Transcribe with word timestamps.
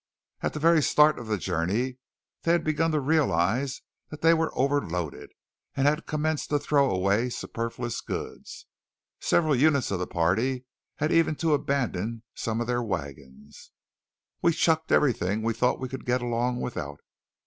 At 0.41 0.53
the 0.53 0.59
very 0.59 0.81
start 0.81 1.19
of 1.19 1.27
the 1.27 1.37
journey 1.37 1.99
they 2.41 2.53
had 2.53 2.63
begun 2.63 2.89
to 2.91 2.99
realize 2.99 3.83
that 4.09 4.21
they 4.21 4.33
were 4.33 4.49
overloaded, 4.57 5.29
and 5.75 5.85
had 5.85 6.07
commenced 6.07 6.49
to 6.49 6.57
throw 6.57 6.89
away 6.89 7.29
superfluous 7.29 8.01
goods. 8.01 8.65
Several 9.19 9.55
units 9.55 9.91
of 9.91 9.99
the 9.99 10.07
party 10.07 10.65
had 10.95 11.11
even 11.11 11.35
to 11.35 11.53
abandon 11.53 12.23
some 12.33 12.59
of 12.59 12.65
their 12.65 12.81
wagons. 12.81 13.69
"We 14.41 14.53
chucked 14.53 14.91
everything 14.91 15.43
we 15.43 15.53
thought 15.53 15.79
we 15.79 15.87
could 15.89 16.07
get 16.07 16.23
along 16.23 16.61
without. 16.61 17.01